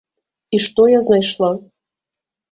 І 0.57 0.61
што 0.63 0.85
я 0.91 1.01
знайшла? 1.07 1.51